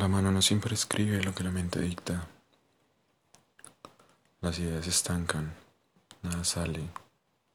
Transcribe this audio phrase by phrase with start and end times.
[0.00, 2.26] La mano no siempre escribe lo que la mente dicta.
[4.40, 5.54] Las ideas se estancan,
[6.22, 6.88] nada sale,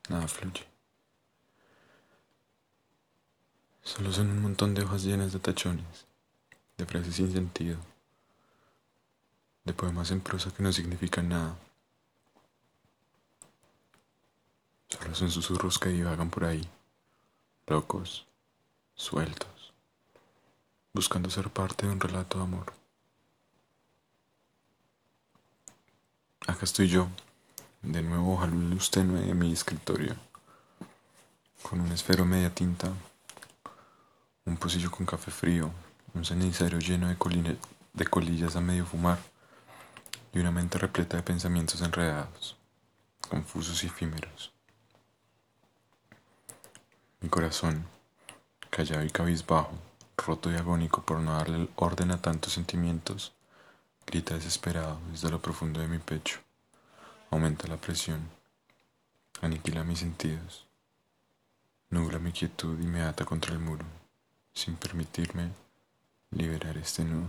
[0.10, 0.64] nada fluye.
[3.82, 6.06] Solo son un montón de hojas llenas de tachones,
[6.78, 7.80] de frases sin sentido,
[9.64, 11.58] de poemas en prosa que no significan nada.
[14.88, 16.70] Solo son susurros que divagan por ahí,
[17.66, 18.28] locos,
[18.94, 19.55] sueltos
[20.96, 22.72] buscando ser parte de un relato de amor.
[26.48, 27.10] Acá estoy yo,
[27.82, 30.16] de nuevo hoja luz tenue de mi escritorio,
[31.64, 32.94] con un esfero media tinta,
[34.46, 35.70] un pocillo con café frío,
[36.14, 37.58] un cenicero lleno de,
[37.92, 39.20] de colillas a medio fumar
[40.32, 42.56] y una mente repleta de pensamientos enredados,
[43.28, 44.54] confusos y efímeros.
[47.20, 47.86] Mi corazón,
[48.70, 49.74] callado y cabizbajo,
[50.18, 53.34] roto y agónico por no darle orden a tantos sentimientos,
[54.06, 56.40] grita desesperado desde lo profundo de mi pecho.
[57.32, 58.30] Aumenta la presión,
[59.42, 60.66] aniquila mis sentidos,
[61.90, 63.86] nubla mi quietud y me ata contra el muro,
[64.54, 65.52] sin permitirme
[66.32, 67.28] liberar este nudo.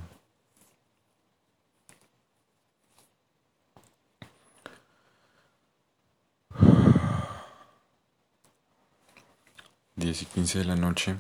[9.97, 11.17] Diez y quince de la noche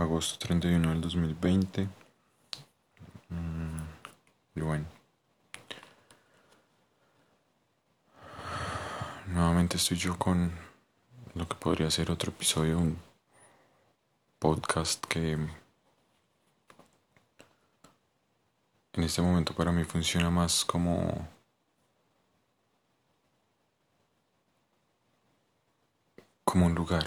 [0.00, 1.88] agosto 31 del 2020.
[3.28, 3.80] Mm,
[4.56, 4.86] y bueno.
[9.26, 10.50] Nuevamente estoy yo con
[11.34, 12.98] lo que podría ser otro episodio, un
[14.38, 15.50] podcast que en
[19.04, 21.28] este momento para mí funciona más como
[26.44, 27.06] como un lugar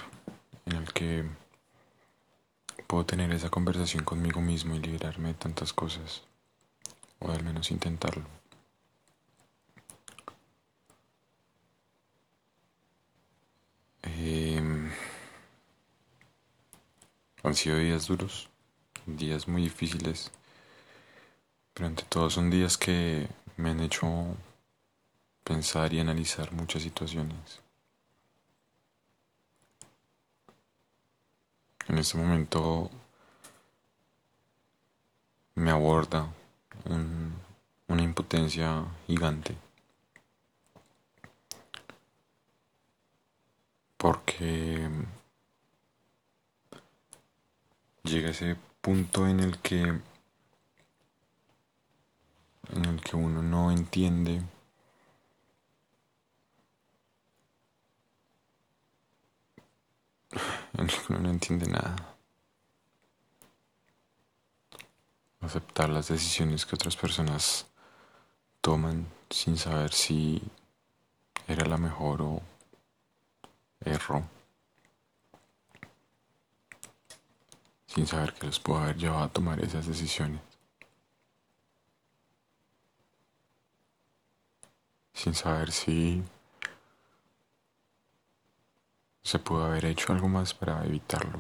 [0.66, 1.43] en el que
[2.94, 6.22] puedo tener esa conversación conmigo mismo y liberarme de tantas cosas,
[7.18, 8.24] o al menos intentarlo.
[14.04, 14.92] Em,
[17.42, 18.48] han sido días duros,
[19.08, 20.32] días muy difíciles,
[21.74, 23.28] pero ante todo son días que
[23.58, 24.38] me han hecho
[25.44, 27.63] pensar y analizar muchas situaciones.
[31.94, 32.90] En este momento
[35.54, 36.28] me aborda
[37.88, 39.56] una impotencia gigante.
[43.96, 44.90] Porque
[48.02, 50.02] llega ese punto en el que en
[52.86, 54.42] el que uno no entiende
[61.10, 61.96] no entiende nada.
[65.42, 67.68] Aceptar las decisiones que otras personas
[68.62, 70.42] toman sin saber si
[71.48, 72.42] era la mejor o
[73.82, 74.24] erró.
[77.88, 80.42] Sin saber que les pudo haber llevado a tomar esas decisiones.
[85.14, 86.24] Sin saber si
[89.34, 91.40] se pudo haber hecho algo más para evitarlo.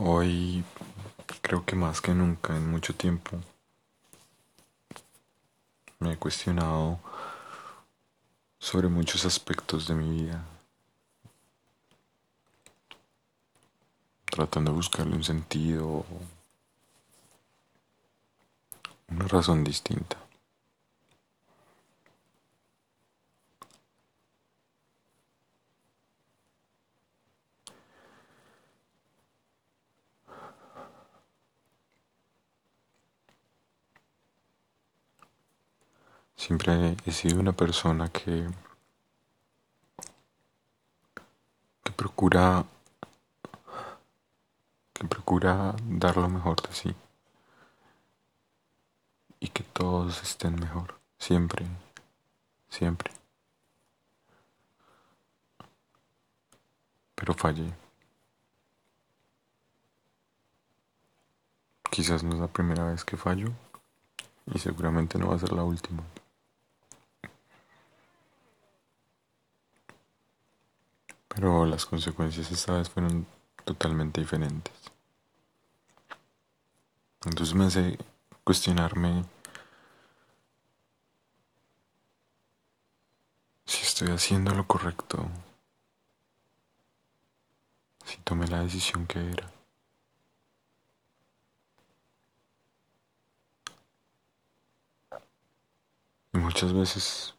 [0.00, 0.64] Hoy
[1.40, 3.38] creo que más que nunca en mucho tiempo
[6.00, 6.98] me he cuestionado
[8.58, 10.44] sobre muchos aspectos de mi vida,
[14.24, 16.04] tratando de buscarle un sentido
[19.18, 20.16] una razón distinta.
[36.36, 38.48] Siempre he sido una persona que,
[41.82, 42.64] que procura
[44.92, 46.94] que procura dar lo mejor de sí
[49.40, 51.66] y que todos estén mejor, siempre,
[52.68, 53.12] siempre.
[57.14, 57.72] Pero fallé.
[61.90, 63.52] Quizás no es la primera vez que fallo
[64.46, 66.02] y seguramente no va a ser la última.
[71.28, 73.26] Pero las consecuencias esta vez fueron
[73.64, 74.74] totalmente diferentes.
[77.24, 77.98] Entonces me hace
[78.48, 79.26] cuestionarme
[83.66, 85.28] estoy haciendo lo correcto,
[88.06, 89.52] si tomé la decisión que era.
[96.32, 97.34] Y muchas veces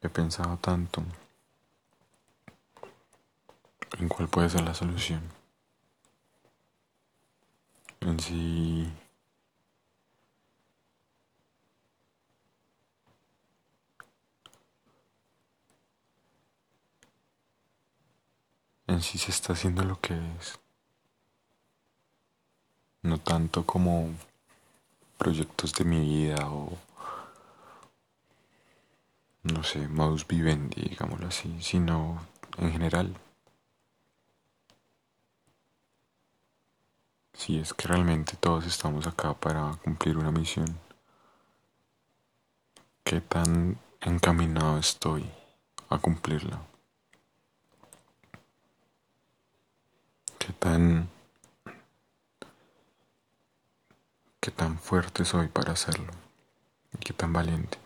[0.00, 1.04] he pensado tanto
[3.98, 5.22] en cuál puede ser la solución.
[8.00, 8.90] En si
[18.86, 20.58] en si se está haciendo lo que es.
[23.02, 24.10] No tanto como
[25.18, 26.78] proyectos de mi vida o
[29.42, 32.26] no sé, modus vivendi, digámoslo así, sino
[32.58, 33.14] en general.
[37.40, 40.78] Si es que realmente todos estamos acá para cumplir una misión,
[43.02, 45.24] ¿qué tan encaminado estoy
[45.88, 46.60] a cumplirla?
[50.38, 51.08] ¿Qué tan
[54.38, 56.12] qué tan fuerte soy para hacerlo?
[56.92, 57.78] ¿Y qué tan valiente?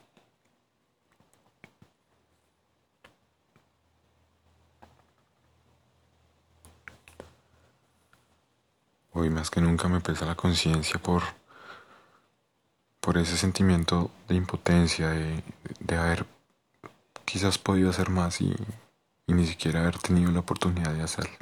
[9.17, 11.23] Hoy más que nunca me pesa la conciencia por,
[13.01, 15.45] por ese sentimiento de impotencia, de,
[15.79, 16.27] de, haber
[17.25, 18.53] quizás podido hacer más y,
[19.29, 21.37] y ni siquiera haber tenido la oportunidad de hacerlo.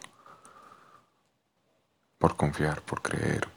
[2.19, 3.48] Por confiar, por creer,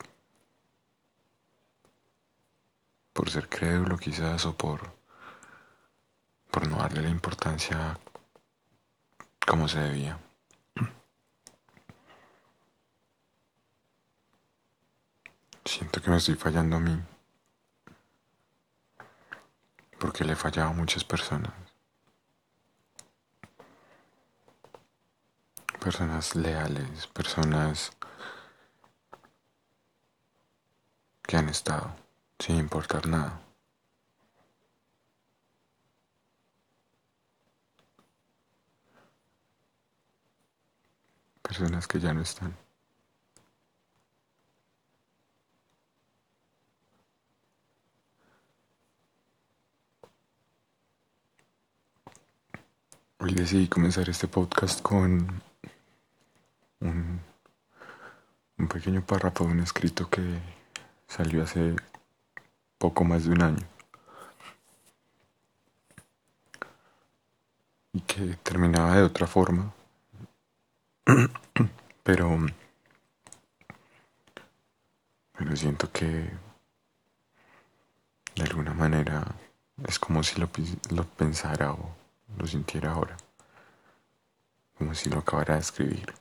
[3.11, 4.79] por ser crédulo quizás o por,
[6.51, 7.99] por no darle la importancia
[9.45, 10.24] como se debía.
[15.77, 16.97] Siento que me estoy fallando a mí.
[19.99, 21.51] Porque le he fallado a muchas personas.
[25.81, 27.91] Personas leales, personas
[31.23, 31.93] que han estado
[32.39, 33.41] sin importar nada.
[41.41, 42.64] Personas que ya no están.
[53.25, 55.41] Hoy decidí comenzar este podcast con
[56.79, 57.19] un,
[58.69, 60.21] pequeño párrafo de un escrito que
[61.07, 61.75] salió hace
[62.77, 63.67] poco más de un año.
[67.93, 69.73] Y que terminaba de otra forma,
[72.03, 72.45] pero
[75.35, 76.29] pero siento que
[78.35, 79.25] de alguna manera
[79.87, 80.47] es como si lo,
[80.91, 82.04] lo pensara o
[82.37, 83.17] lo sintiera ahora,
[84.77, 86.13] como si lo acabara de escribir.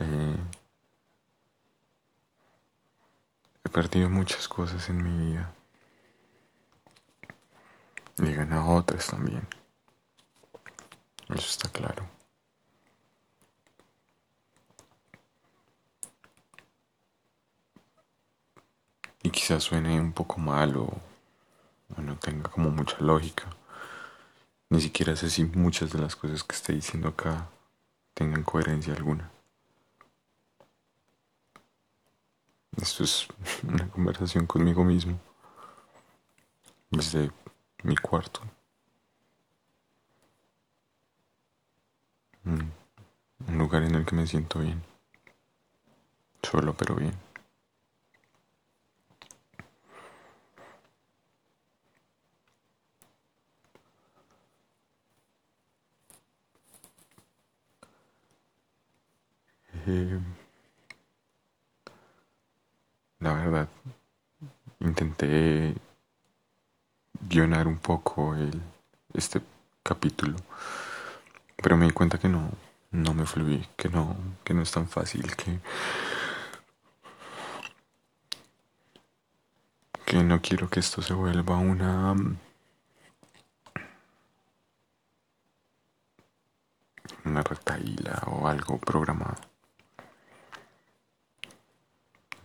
[0.00, 0.36] Eh,
[3.64, 5.52] he perdido muchas cosas en mi vida
[8.18, 9.59] y he ganado otras también.
[11.34, 12.08] Eso está claro.
[19.22, 20.90] Y quizás suene un poco mal o,
[21.98, 23.44] no tenga como mucha lógica.
[24.70, 27.48] Ni siquiera sé si muchas de las cosas que estoy diciendo acá
[28.14, 29.30] tengan coherencia alguna.
[32.76, 33.28] Esto es
[33.68, 35.20] una conversación conmigo mismo
[36.90, 37.30] desde
[37.84, 38.40] mi cuarto.
[42.44, 44.82] un lugar en el que me siento bien,
[46.42, 47.14] solo pero bien.
[59.86, 60.18] Eh,
[63.20, 63.68] la verdad,
[64.80, 65.74] intenté
[67.28, 68.60] guionar un poco el,
[69.14, 69.40] este
[69.82, 70.36] capítulo
[71.62, 72.50] pero me di cuenta que no,
[72.90, 75.60] no me fluí, que no, que no es tan fácil, que,
[80.04, 82.14] que no quiero que esto se vuelva una
[87.24, 89.40] una retaíla o algo programado.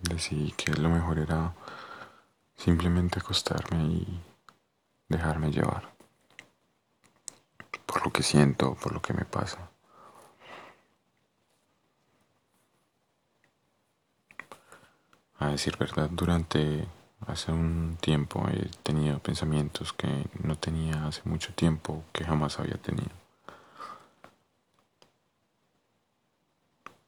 [0.01, 1.53] Decidí que lo mejor era
[2.55, 4.23] simplemente acostarme y
[5.09, 5.95] dejarme llevar
[7.85, 9.69] por lo que siento, por lo que me pasa.
[15.55, 16.85] Decir verdad, durante
[17.27, 20.07] hace un tiempo he tenido pensamientos que
[20.43, 23.11] no tenía hace mucho tiempo, que jamás había tenido.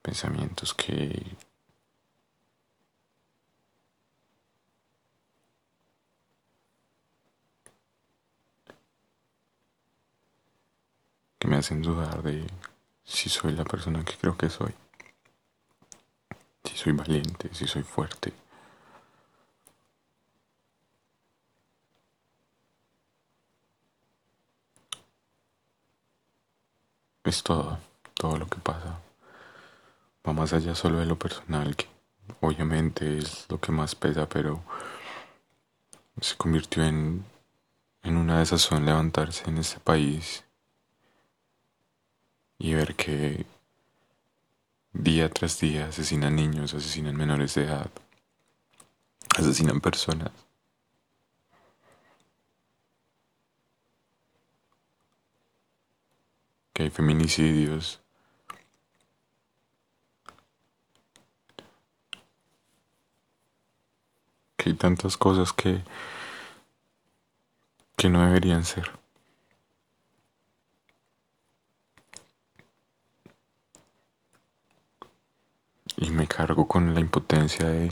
[0.02, 1.36] Pensamientos que
[11.40, 12.48] que me hacen dudar de
[13.04, 14.74] si soy la persona que creo que soy
[16.88, 18.32] soy valiente, si soy fuerte.
[27.26, 27.78] Es todo,
[28.14, 29.02] todo lo que pasa.
[30.26, 31.88] Va más allá solo de lo personal, que
[32.40, 34.64] obviamente es lo que más pesa, pero
[36.22, 37.26] se convirtió en,
[38.04, 40.46] en una desazón levantarse en este país
[42.60, 43.46] y ver que
[45.00, 47.92] Día tras día asesinan niños, asesinan menores de edad,
[49.38, 50.32] asesinan personas.
[56.74, 58.02] Que hay feminicidios.
[64.58, 65.84] Que hay tantas cosas que
[67.98, 68.92] que no deberían ser.
[75.98, 77.92] Y me cargo con la impotencia de,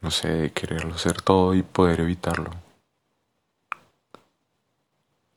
[0.00, 2.50] no sé, de quererlo hacer todo y poder evitarlo.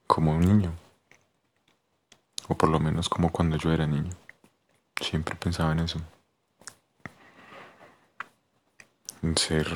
[0.08, 0.74] Como un niño.
[2.48, 4.12] O por lo menos como cuando yo era niño.
[5.02, 6.00] Siempre pensaba en eso.
[9.22, 9.68] En ser,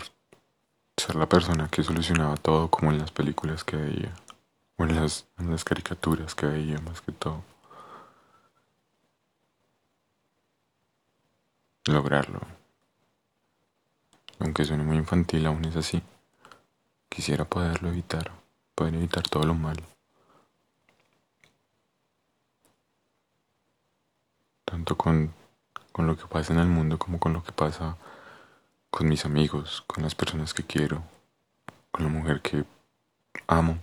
[0.95, 4.13] ser la persona que solucionaba todo como en las películas que veía.
[4.77, 7.43] O en las, en las caricaturas que veía más que todo.
[11.87, 12.41] Lograrlo.
[14.39, 16.01] Aunque suene muy infantil, aún es así.
[17.09, 18.31] Quisiera poderlo evitar,
[18.75, 19.83] poder evitar todo lo malo.
[24.65, 25.33] Tanto con,
[25.91, 27.97] con lo que pasa en el mundo como con lo que pasa
[28.89, 31.03] con mis amigos, con las personas que quiero,
[31.91, 32.65] con la mujer que
[33.47, 33.79] amo.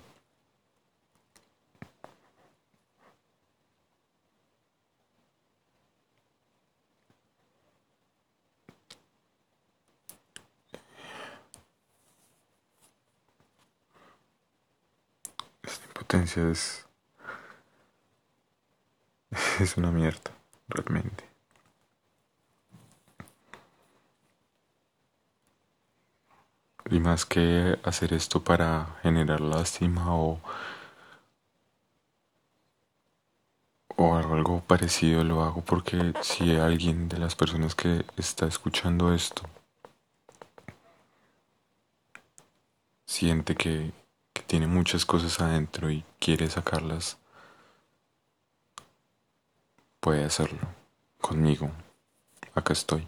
[16.37, 16.87] Es,
[19.61, 20.31] es una mierda,
[20.69, 21.25] realmente.
[26.91, 30.41] Y más que hacer esto para generar lástima o,
[33.97, 39.43] o algo parecido, lo hago porque si alguien de las personas que está escuchando esto
[43.07, 44.04] siente que
[44.47, 47.19] tiene muchas cosas adentro y quiere sacarlas,
[50.01, 50.61] puede hacerlo
[51.21, 51.71] conmigo.
[52.55, 53.07] Acá estoy.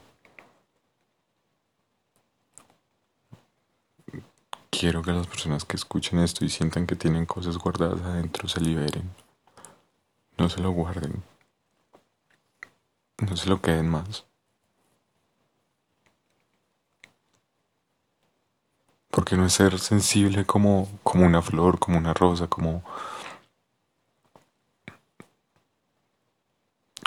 [4.71, 8.61] Quiero que las personas que escuchen esto y sientan que tienen cosas guardadas adentro se
[8.61, 9.11] liberen.
[10.37, 11.23] No se lo guarden.
[13.19, 14.26] No se lo queden más.
[19.27, 22.85] Porque no es ser sensible como, como una flor, como una rosa, como,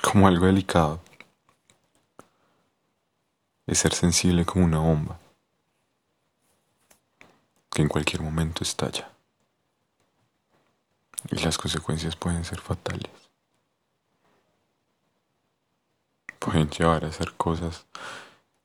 [0.04, 1.00] como algo delicado.
[3.66, 5.18] Es ser sensible como una bomba
[7.70, 9.10] que en cualquier momento estalla.
[11.32, 13.14] Y las consecuencias pueden ser fatales.
[16.38, 17.86] Pueden llevar a hacer cosas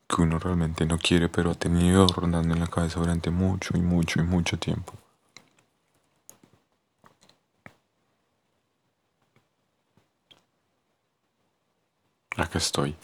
[0.08, 3.80] que uno realmente no quiere, pero ha tenido rondando en la cabeza durante mucho y
[3.80, 4.94] mucho y mucho tiempo.
[12.37, 12.96] Acá estoy.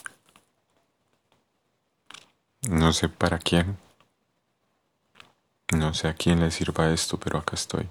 [2.69, 3.79] No sé para quién.
[5.73, 7.89] No sé a quién le sirva esto, pero acá estoy.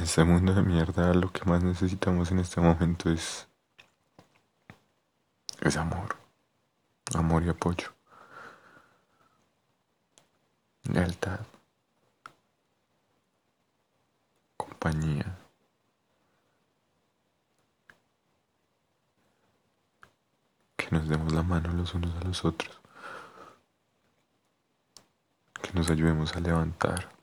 [0.00, 3.46] En este mundo de mierda lo que más necesitamos en este momento es
[5.60, 6.16] es amor,
[7.14, 7.92] amor y apoyo,
[10.84, 11.40] lealtad,
[14.56, 15.36] compañía.
[20.76, 22.80] Que nos demos la mano los unos a los otros,
[25.60, 27.20] que nos ayudemos a levantar,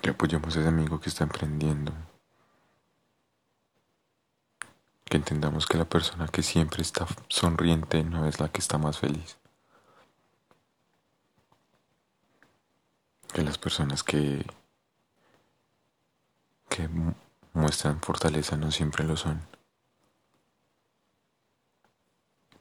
[0.00, 1.94] que apoyemos a ese amigo que está emprendiendo.
[5.06, 8.98] que entendamos que la persona que siempre está sonriente no es la que está más
[8.98, 9.38] feliz.
[13.32, 14.46] Que las personas que,
[16.68, 16.88] que
[17.54, 19.40] muestran fortaleza no siempre lo son.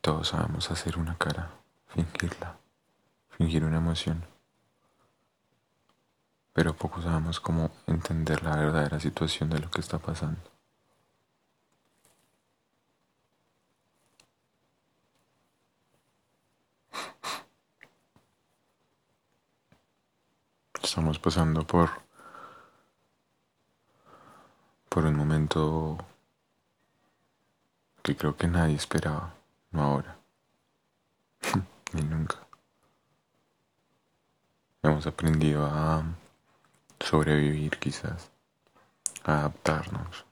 [0.01, 1.51] Todos sabemos hacer una cara,
[1.89, 2.57] fingirla,
[3.37, 4.38] fingir una emoción.
[6.59, 10.41] Pero pocos sabemos cómo entender la verdadera situación de lo que está pasando.
[20.83, 21.91] Estamos pasando por
[24.89, 25.97] por un momento
[28.03, 29.33] que creo que nadie esperaba,
[29.71, 30.17] no ahora,
[31.93, 32.35] ni nunca.
[34.83, 36.03] Hemos aprendido a
[36.99, 38.31] sobrevivir quizás,
[39.23, 40.25] adaptarnos.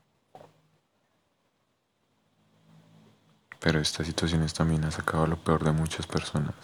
[3.60, 6.56] Pero estas situaciones también han sacado lo peor de muchas personas.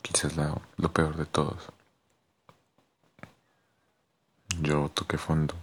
[0.00, 0.34] Quizás
[0.76, 1.68] lo peor de todos.
[4.60, 5.54] Yo toqué fondo.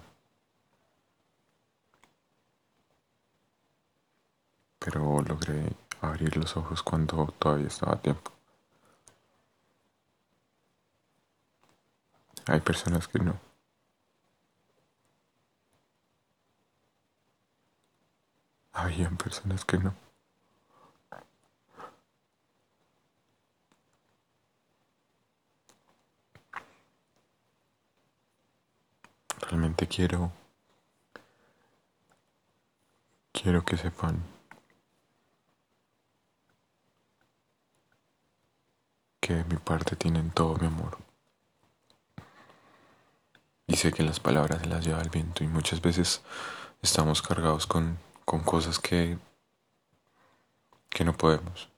[4.80, 8.32] Pero logré abrir los ojos cuando todavía estaba a tiempo.
[12.50, 13.40] Hay personas que no.
[18.74, 19.94] Habían personas que no.
[29.42, 30.32] Realmente quiero,
[33.32, 34.24] quiero que sepan
[39.20, 41.09] que de mi parte tienen todo mi amor.
[43.80, 46.22] Sé que las palabras se las lleva el viento y muchas veces
[46.82, 49.18] estamos cargados con, con cosas que,
[50.90, 51.70] que no podemos.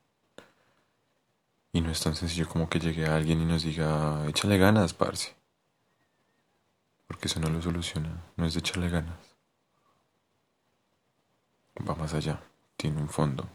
[1.71, 4.95] Y no es tan sencillo como que llegue a alguien y nos diga, échale ganas,
[4.95, 5.35] parce
[7.05, 9.19] porque eso no lo soluciona, no es de echarle ganas.
[11.87, 12.41] Va más allá,
[12.77, 13.47] tiene un fondo.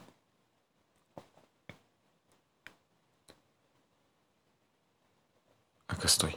[5.89, 6.37] Acá estoy.